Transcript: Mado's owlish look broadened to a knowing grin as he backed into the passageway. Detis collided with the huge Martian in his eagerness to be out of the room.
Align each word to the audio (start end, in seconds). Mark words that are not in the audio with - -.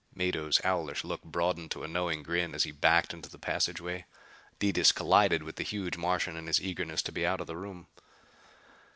Mado's 0.15 0.59
owlish 0.65 1.03
look 1.03 1.21
broadened 1.23 1.69
to 1.69 1.83
a 1.83 1.87
knowing 1.87 2.23
grin 2.23 2.55
as 2.55 2.63
he 2.63 2.71
backed 2.71 3.13
into 3.13 3.29
the 3.29 3.37
passageway. 3.37 4.03
Detis 4.57 4.91
collided 4.91 5.43
with 5.43 5.57
the 5.57 5.63
huge 5.63 5.95
Martian 5.95 6.35
in 6.35 6.47
his 6.47 6.59
eagerness 6.59 7.03
to 7.03 7.11
be 7.11 7.23
out 7.23 7.39
of 7.39 7.45
the 7.45 7.55
room. 7.55 7.85